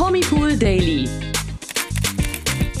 [0.00, 1.06] Promipool Daily.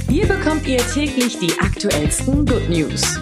[0.08, 3.20] Hier bekommt ihr täglich die aktuellsten Good News.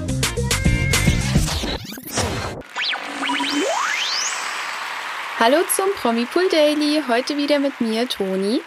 [5.41, 7.03] Hallo zum Promipool Daily.
[7.09, 8.61] Heute wieder mit mir, Toni.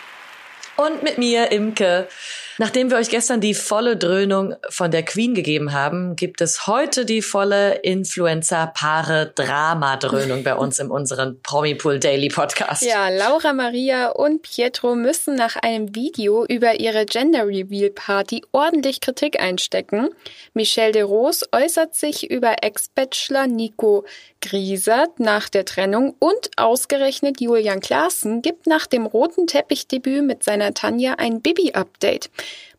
[0.76, 2.10] Und mit mir, Imke.
[2.58, 7.06] Nachdem wir euch gestern die volle Dröhnung von der Queen gegeben haben, gibt es heute
[7.06, 12.82] die volle Influencer-Paare-Drama-Dröhnung bei uns in unserem Promipool Daily Podcast.
[12.82, 19.02] Ja, Laura Maria und Pietro müssen nach einem Video über ihre Gender Reveal Party ordentlich
[19.02, 20.10] Kritik einstecken.
[20.54, 24.06] Michelle de Rose äußert sich über Ex-Bachelor Nico
[24.42, 30.74] Griesert nach der Trennung und ausgerechnet Julian Klaassen gibt nach dem roten Teppichdebüt mit seiner
[30.74, 32.30] Tanja ein Bibi-Update.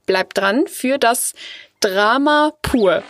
[0.06, 1.34] Bleibt dran für das
[1.80, 3.02] Drama pur.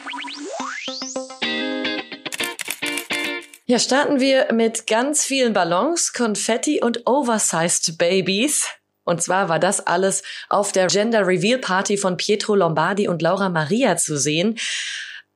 [3.66, 8.66] Ja, starten wir mit ganz vielen Ballons, Konfetti und Oversized Babies.
[9.04, 13.48] Und zwar war das alles auf der Gender Reveal Party von Pietro Lombardi und Laura
[13.48, 14.58] Maria zu sehen.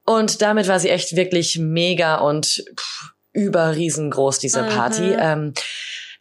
[0.05, 5.03] Und damit war sie echt wirklich mega und pff, überriesengroß, diese Party.
[5.03, 5.17] Mhm.
[5.19, 5.55] Ähm,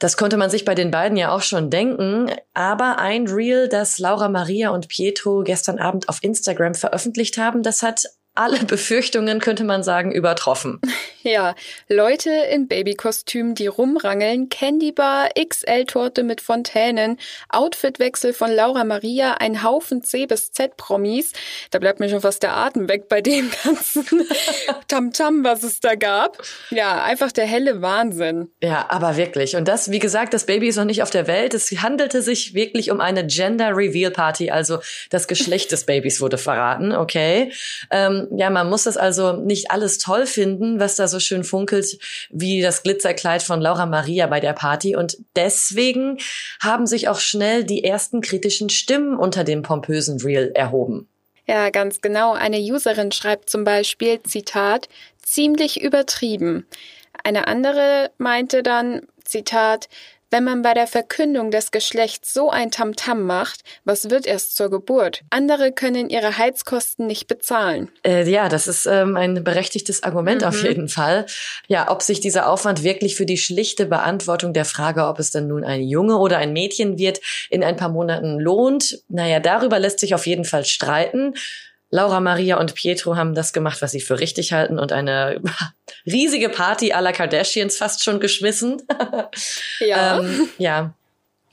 [0.05, 2.29] das konnte man sich bei den beiden ja auch schon denken.
[2.53, 7.81] Aber ein Reel, das Laura Maria und Pietro gestern Abend auf Instagram veröffentlicht haben, das
[7.81, 10.79] hat alle Befürchtungen, könnte man sagen, übertroffen.
[11.27, 11.55] Ja,
[11.89, 17.17] Leute in Babykostümen, die rumrangeln, Candybar, XL-Torte mit Fontänen,
[17.49, 21.33] Outfitwechsel von Laura Maria, ein Haufen C bis Z-Promis.
[21.71, 24.05] Da bleibt mir schon fast der Atem weg bei dem ganzen
[24.87, 26.43] Tamtam, was es da gab.
[26.69, 28.51] Ja, einfach der helle Wahnsinn.
[28.61, 29.55] Ja, aber wirklich.
[29.55, 31.55] Und das, wie gesagt, das Baby ist noch nicht auf der Welt.
[31.55, 34.77] Es handelte sich wirklich um eine Gender Reveal Party, also
[35.09, 37.51] das Geschlecht des Babys wurde verraten, okay.
[37.89, 41.97] Ähm, ja, man muss das also nicht alles toll finden, was da so schön funkelt,
[42.29, 44.95] wie das Glitzerkleid von Laura Maria bei der Party.
[44.95, 46.17] Und deswegen
[46.61, 51.07] haben sich auch schnell die ersten kritischen Stimmen unter dem pompösen Reel erhoben.
[51.47, 52.33] Ja, ganz genau.
[52.33, 54.89] Eine Userin schreibt zum Beispiel, Zitat,
[55.21, 56.65] ziemlich übertrieben.
[57.23, 59.89] Eine andere meinte dann, Zitat,
[60.31, 64.69] wenn man bei der Verkündung des Geschlechts so ein Tamtam macht, was wird erst zur
[64.69, 65.21] Geburt?
[65.29, 67.89] Andere können ihre Heizkosten nicht bezahlen.
[68.05, 70.47] Äh, ja, das ist ähm, ein berechtigtes Argument mhm.
[70.47, 71.25] auf jeden Fall.
[71.67, 75.47] Ja, ob sich dieser Aufwand wirklich für die schlichte Beantwortung der Frage, ob es dann
[75.47, 79.99] nun ein Junge oder ein Mädchen wird, in ein paar Monaten lohnt, naja, darüber lässt
[79.99, 81.33] sich auf jeden Fall streiten.
[81.89, 85.41] Laura Maria und Pietro haben das gemacht, was sie für richtig halten und eine
[86.05, 88.81] riesige Party à la Kardashians fast schon geschmissen.
[89.79, 90.19] Ja.
[90.19, 90.93] ähm, ja.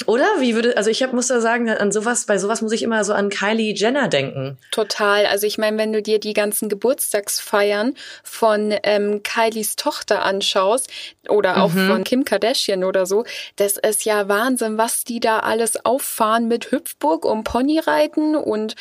[0.06, 0.26] Oder?
[0.38, 3.04] Wie würde, also ich hab, muss da sagen, an sowas, bei sowas muss ich immer
[3.04, 4.58] so an Kylie Jenner denken.
[4.70, 5.26] Total.
[5.26, 7.94] Also ich meine, wenn du dir die ganzen Geburtstagsfeiern
[8.25, 10.91] von ähm, Kylies Tochter anschaust
[11.28, 11.88] oder auch mhm.
[11.88, 13.25] von Kim Kardashian oder so,
[13.56, 18.74] das ist ja Wahnsinn, was die da alles auffahren mit Hüpfburg und Ponyreiten und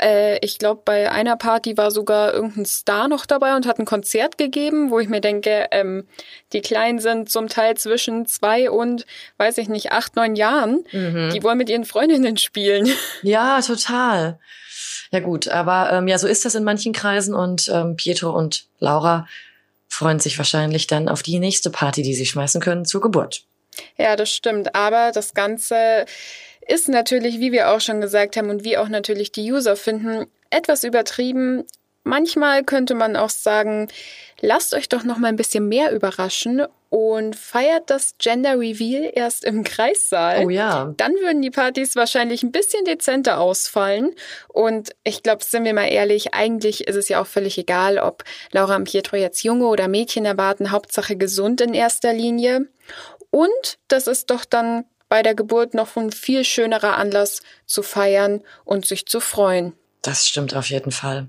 [0.00, 3.84] äh, ich glaube, bei einer Party war sogar irgendein Star noch dabei und hat ein
[3.84, 6.06] Konzert gegeben, wo ich mir denke, ähm,
[6.52, 9.04] die Kleinen sind zum Teil zwischen zwei und,
[9.36, 10.84] weiß ich nicht, acht, neun Jahren Jahren.
[10.92, 11.30] Mhm.
[11.32, 12.88] Die wollen mit ihren Freundinnen spielen.
[13.22, 14.38] Ja, total.
[15.12, 18.66] Ja gut, aber ähm, ja, so ist das in manchen Kreisen und ähm, Pietro und
[18.78, 19.28] Laura
[19.88, 23.44] freuen sich wahrscheinlich dann auf die nächste Party, die sie schmeißen können zur Geburt.
[23.98, 24.74] Ja, das stimmt.
[24.74, 26.06] Aber das Ganze
[26.66, 30.26] ist natürlich, wie wir auch schon gesagt haben und wie auch natürlich die User finden,
[30.50, 31.64] etwas übertrieben.
[32.04, 33.88] Manchmal könnte man auch sagen,
[34.40, 39.44] lasst euch doch noch mal ein bisschen mehr überraschen und feiert das Gender Reveal erst
[39.44, 40.44] im Kreissaal.
[40.44, 40.92] Oh ja.
[40.96, 44.14] Dann würden die Partys wahrscheinlich ein bisschen dezenter ausfallen.
[44.48, 48.24] Und ich glaube, sind wir mal ehrlich, eigentlich ist es ja auch völlig egal, ob
[48.50, 52.68] Laura und Pietro jetzt Junge oder Mädchen erwarten, Hauptsache gesund in erster Linie.
[53.30, 58.42] Und das ist doch dann bei der Geburt noch ein viel schönerer Anlass zu feiern
[58.64, 59.72] und sich zu freuen.
[60.02, 61.28] Das stimmt auf jeden Fall.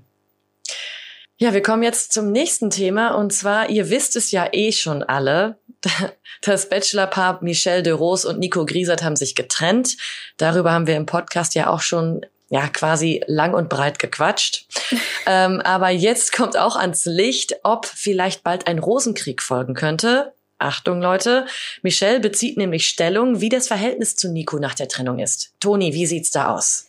[1.36, 5.02] Ja, wir kommen jetzt zum nächsten Thema und zwar, ihr wisst es ja eh schon
[5.02, 5.58] alle,
[6.42, 9.96] das Bachelorpaar Michelle de Rose und Nico Griesert haben sich getrennt.
[10.36, 14.66] Darüber haben wir im Podcast ja auch schon ja quasi lang und breit gequatscht.
[15.26, 20.32] ähm, aber jetzt kommt auch ans Licht, ob vielleicht bald ein Rosenkrieg folgen könnte.
[20.58, 21.46] Achtung, Leute.
[21.82, 25.52] Michelle bezieht nämlich Stellung, wie das Verhältnis zu Nico nach der Trennung ist.
[25.58, 26.86] Toni, wie sieht's da aus?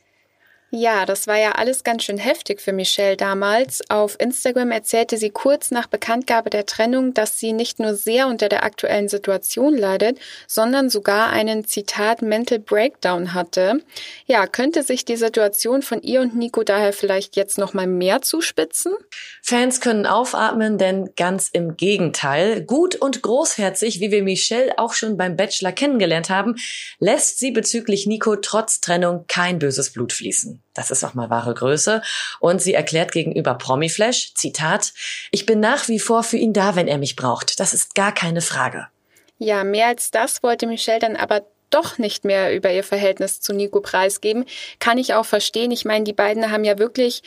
[0.77, 3.81] Ja, das war ja alles ganz schön heftig für Michelle damals.
[3.89, 8.49] Auf Instagram erzählte sie kurz nach Bekanntgabe der Trennung, dass sie nicht nur sehr unter
[8.49, 10.19] der aktuellen Situation leidet,
[10.49, 13.83] sondern sogar einen Zitat Mental Breakdown hatte.
[14.25, 18.21] Ja, könnte sich die Situation von ihr und Nico daher vielleicht jetzt noch mal mehr
[18.21, 18.91] zuspitzen?
[19.41, 25.15] Fans können aufatmen, denn ganz im Gegenteil, gut und großherzig, wie wir Michelle auch schon
[25.15, 26.55] beim Bachelor kennengelernt haben,
[26.99, 30.64] lässt sie bezüglich Nico trotz Trennung kein böses Blut fließen.
[30.73, 32.01] Das ist auch mal wahre Größe.
[32.39, 34.93] Und sie erklärt gegenüber Promiflash, Zitat,
[35.31, 37.59] ich bin nach wie vor für ihn da, wenn er mich braucht.
[37.59, 38.87] Das ist gar keine Frage.
[39.37, 43.53] Ja, mehr als das wollte Michelle dann aber doch nicht mehr über ihr Verhältnis zu
[43.53, 44.45] Nico preisgeben,
[44.79, 45.71] kann ich auch verstehen.
[45.71, 47.21] Ich meine, die beiden haben ja wirklich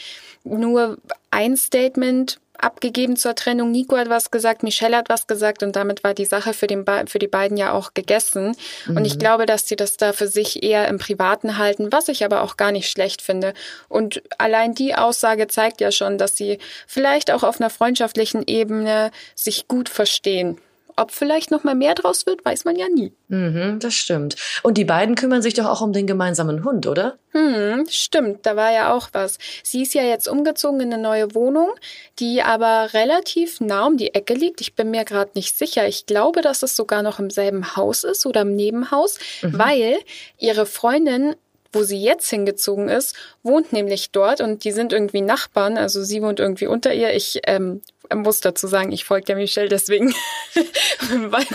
[0.45, 0.97] nur
[1.31, 3.71] ein Statement abgegeben zur Trennung.
[3.71, 6.85] Nico hat was gesagt, Michelle hat was gesagt und damit war die Sache für, den
[7.07, 8.55] für die beiden ja auch gegessen.
[8.87, 8.97] Mhm.
[8.97, 9.19] Und ich mhm.
[9.21, 12.57] glaube, dass sie das da für sich eher im Privaten halten, was ich aber auch
[12.57, 13.55] gar nicht schlecht finde.
[13.89, 19.11] Und allein die Aussage zeigt ja schon, dass sie vielleicht auch auf einer freundschaftlichen Ebene
[19.35, 20.59] sich gut verstehen.
[20.99, 23.13] Ob vielleicht noch mal mehr draus wird, weiß man ja nie.
[23.29, 24.35] Mhm, das stimmt.
[24.65, 27.19] Und die beiden kümmern sich doch auch um den gemeinsamen Hund, oder?
[27.31, 28.45] Hm, stimmt.
[28.45, 29.39] Da war ja auch was.
[29.63, 31.71] Sie ist ja jetzt umgezogen in eine neue Wohnung,
[32.19, 34.61] die aber relativ nah um die Ecke liegt.
[34.61, 35.87] Ich bin mir gerade nicht sicher.
[35.87, 39.57] Ich glaube, dass es sogar noch im selben Haus ist oder im Nebenhaus, mhm.
[39.57, 39.99] weil
[40.37, 41.37] ihre Freundin
[41.73, 45.77] wo sie jetzt hingezogen ist, wohnt nämlich dort und die sind irgendwie Nachbarn.
[45.77, 47.13] Also sie wohnt irgendwie unter ihr.
[47.15, 47.83] Ich ähm,
[48.15, 50.15] muss dazu sagen, ich folge der Michelle, deswegen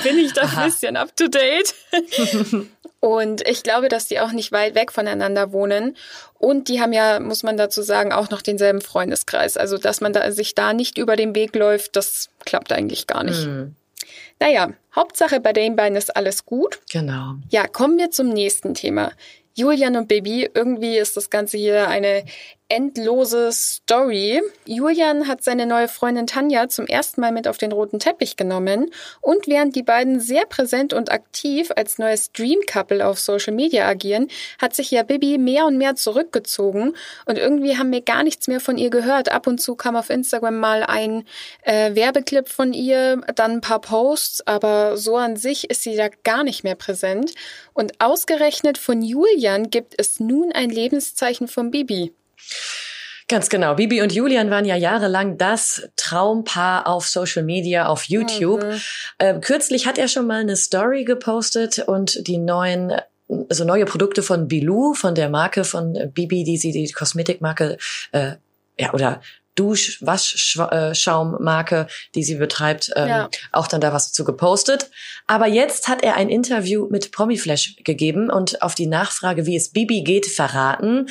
[0.04, 1.74] bin ich da ein bisschen up to date.
[3.00, 5.98] Und ich glaube, dass die auch nicht weit weg voneinander wohnen.
[6.40, 9.58] Und die haben ja, muss man dazu sagen, auch noch denselben Freundeskreis.
[9.58, 13.26] Also, dass man da, sich da nicht über den Weg läuft, das klappt eigentlich gar
[13.26, 13.46] nicht.
[13.46, 13.76] Mhm.
[14.40, 16.80] Naja, Hauptsache bei den beiden ist alles gut.
[16.92, 17.34] Genau.
[17.50, 19.12] Ja, kommen wir zum nächsten Thema.
[19.56, 22.24] Julian und Baby, irgendwie ist das Ganze hier eine
[22.74, 24.42] endlose Story.
[24.66, 28.90] Julian hat seine neue Freundin Tanja zum ersten Mal mit auf den roten Teppich genommen
[29.22, 33.88] und während die beiden sehr präsent und aktiv als neues Dream Couple auf Social Media
[33.88, 34.28] agieren,
[34.60, 36.96] hat sich ja Bibi mehr und mehr zurückgezogen
[37.28, 39.32] und irgendwie haben wir gar nichts mehr von ihr gehört.
[39.32, 41.26] Ab und zu kam auf Instagram mal ein
[41.62, 46.08] äh, Werbeclip von ihr, dann ein paar Posts, aber so an sich ist sie da
[46.24, 47.36] gar nicht mehr präsent.
[47.74, 52.14] Und ausgerechnet von Julian gibt es nun ein Lebenszeichen von Bibi.
[53.30, 53.76] Ganz genau.
[53.76, 58.64] Bibi und Julian waren ja jahrelang das Traumpaar auf Social Media, auf YouTube.
[58.64, 58.82] Mhm.
[59.20, 62.94] Ähm, kürzlich hat er schon mal eine Story gepostet und die neuen
[63.50, 67.78] also neue Produkte von Bilou, von der Marke von Bibi, die sie die Kosmetikmarke
[68.12, 68.34] äh,
[68.78, 69.22] ja oder
[69.56, 73.30] Dusch-Waschschaummarke, die sie betreibt, ähm, ja.
[73.52, 74.90] auch dann da was zu gepostet.
[75.28, 79.70] Aber jetzt hat er ein Interview mit Promiflash gegeben und auf die Nachfrage, wie es
[79.70, 81.08] Bibi geht, verraten,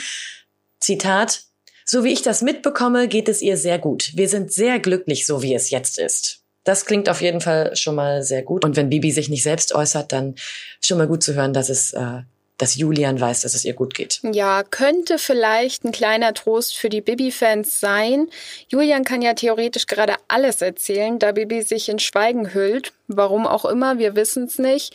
[0.83, 1.45] Zitat,
[1.85, 4.13] so wie ich das mitbekomme, geht es ihr sehr gut.
[4.15, 6.41] Wir sind sehr glücklich, so wie es jetzt ist.
[6.65, 8.65] Das klingt auf jeden Fall schon mal sehr gut.
[8.65, 10.37] Und wenn Bibi sich nicht selbst äußert, dann
[10.81, 12.21] schon mal gut zu hören, dass es, äh,
[12.57, 14.21] dass Julian weiß, dass es ihr gut geht.
[14.23, 18.29] Ja, könnte vielleicht ein kleiner Trost für die Bibi-Fans sein.
[18.69, 22.93] Julian kann ja theoretisch gerade alles erzählen, da Bibi sich in Schweigen hüllt.
[23.09, 24.95] Warum auch immer, wir wissen es nicht.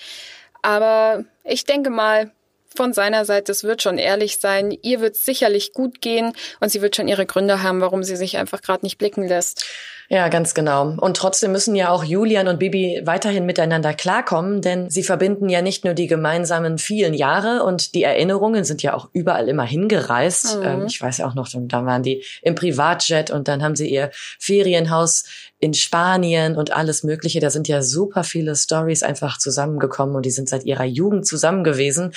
[0.62, 2.32] Aber ich denke mal,
[2.76, 6.82] von seiner Seite, es wird schon ehrlich sein, ihr wird sicherlich gut gehen und sie
[6.82, 9.66] wird schon ihre Gründe haben, warum sie sich einfach gerade nicht blicken lässt.
[10.10, 10.96] Ja, ganz genau.
[10.98, 15.62] Und trotzdem müssen ja auch Julian und Bibi weiterhin miteinander klarkommen, denn sie verbinden ja
[15.62, 20.60] nicht nur die gemeinsamen vielen Jahre und die Erinnerungen sind ja auch überall immer hingereist.
[20.60, 20.64] Mhm.
[20.64, 23.90] Ähm, ich weiß ja auch noch, da waren die im Privatjet und dann haben sie
[23.90, 24.10] ihr
[24.40, 25.26] Ferienhaus
[25.60, 27.40] in Spanien und alles Mögliche.
[27.40, 31.64] Da sind ja super viele Stories einfach zusammengekommen und die sind seit ihrer Jugend zusammen
[31.64, 32.14] gewesen.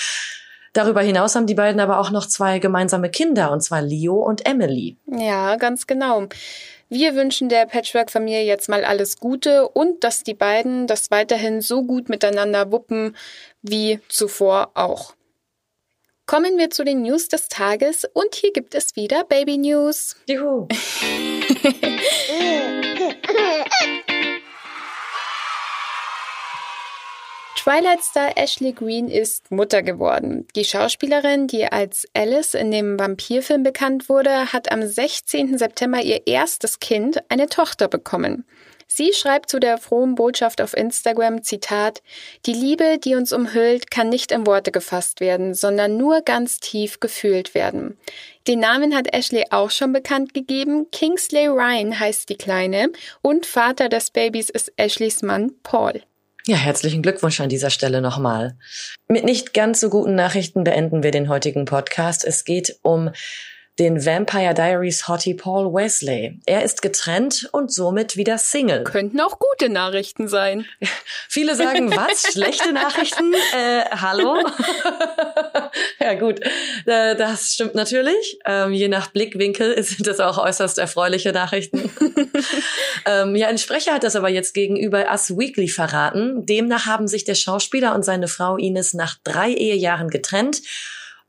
[0.72, 4.46] Darüber hinaus haben die beiden aber auch noch zwei gemeinsame Kinder, und zwar Leo und
[4.46, 4.96] Emily.
[5.06, 6.28] Ja, ganz genau.
[6.88, 11.84] Wir wünschen der Patchwork-Familie jetzt mal alles Gute und dass die beiden das weiterhin so
[11.84, 13.16] gut miteinander wuppen
[13.62, 15.14] wie zuvor auch.
[16.26, 20.16] Kommen wir zu den News des Tages und hier gibt es wieder Baby News.
[20.28, 20.68] Juhu.
[27.56, 30.48] Twilight-Star Ashley Green ist Mutter geworden.
[30.56, 35.58] Die Schauspielerin, die als Alice in dem Vampirfilm bekannt wurde, hat am 16.
[35.58, 38.46] September ihr erstes Kind, eine Tochter, bekommen.
[38.92, 42.02] Sie schreibt zu der frohen Botschaft auf Instagram, Zitat,
[42.44, 46.98] Die Liebe, die uns umhüllt, kann nicht in Worte gefasst werden, sondern nur ganz tief
[46.98, 47.96] gefühlt werden.
[48.48, 50.90] Den Namen hat Ashley auch schon bekannt gegeben.
[50.90, 52.90] Kingsley Ryan heißt die Kleine
[53.22, 56.02] und Vater des Babys ist Ashleys Mann Paul.
[56.46, 58.58] Ja, herzlichen Glückwunsch an dieser Stelle nochmal.
[59.06, 62.24] Mit nicht ganz so guten Nachrichten beenden wir den heutigen Podcast.
[62.24, 63.10] Es geht um
[63.80, 66.38] den Vampire Diaries Hottie Paul Wesley.
[66.44, 68.84] Er ist getrennt und somit wieder Single.
[68.84, 70.66] Könnten auch gute Nachrichten sein.
[71.30, 72.30] Viele sagen, was?
[72.30, 73.34] Schlechte Nachrichten?
[73.52, 74.36] Äh, hallo?
[76.00, 76.40] ja gut,
[76.86, 78.38] äh, das stimmt natürlich.
[78.44, 81.90] Ähm, je nach Blickwinkel sind das auch äußerst erfreuliche Nachrichten.
[83.06, 86.44] ähm, ja, ein Sprecher hat das aber jetzt gegenüber Us Weekly verraten.
[86.46, 90.60] Demnach haben sich der Schauspieler und seine Frau Ines nach drei Ehejahren getrennt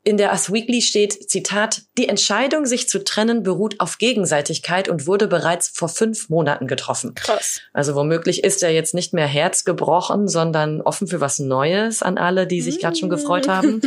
[0.04, 5.06] in der Us Weekly steht, Zitat, die Entscheidung, sich zu trennen, beruht auf Gegenseitigkeit und
[5.06, 7.14] wurde bereits vor fünf Monaten getroffen.
[7.14, 7.62] Krass.
[7.72, 12.48] Also womöglich ist er jetzt nicht mehr herzgebrochen, sondern offen für was Neues an alle,
[12.48, 13.82] die sich gerade schon gefreut haben.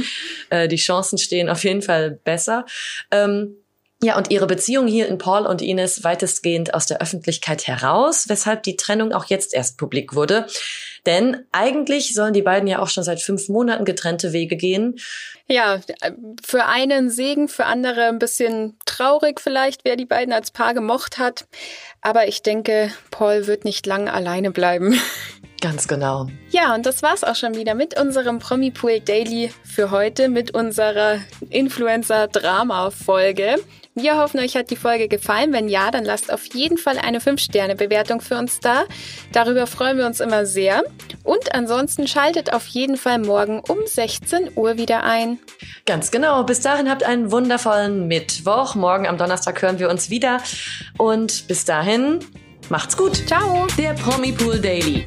[0.50, 2.66] Äh, die Chancen stehen auf jeden Fall besser.
[3.11, 3.56] Ähm,
[4.04, 8.76] ja, und ihre Beziehung hielten Paul und Ines weitestgehend aus der Öffentlichkeit heraus, weshalb die
[8.76, 10.46] Trennung auch jetzt erst publik wurde.
[11.06, 14.96] Denn eigentlich sollen die beiden ja auch schon seit fünf Monaten getrennte Wege gehen.
[15.46, 15.80] Ja,
[16.44, 21.18] für einen Segen, für andere ein bisschen traurig vielleicht, wer die beiden als Paar gemocht
[21.18, 21.46] hat.
[22.02, 24.99] Aber ich denke, Paul wird nicht lang alleine bleiben.
[25.64, 26.28] Ganz genau.
[26.50, 31.21] Ja, und das war's auch schon wieder mit unserem Promipool Daily für heute, mit unserer
[31.49, 33.56] Influencer-Drama-Folge.
[33.94, 35.54] Wir hoffen, euch hat die Folge gefallen.
[35.54, 38.85] Wenn ja, dann lasst auf jeden Fall eine 5-Sterne-Bewertung für uns da.
[39.33, 40.83] Darüber freuen wir uns immer sehr.
[41.23, 45.38] Und ansonsten schaltet auf jeden Fall morgen um 16 Uhr wieder ein.
[45.87, 46.42] Ganz genau.
[46.42, 48.75] Bis dahin habt einen wundervollen Mittwoch.
[48.75, 50.42] Morgen am Donnerstag hören wir uns wieder.
[50.99, 52.18] Und bis dahin,
[52.68, 53.26] macht's gut.
[53.26, 53.66] Ciao.
[53.78, 55.06] Der Promi Pool Daily.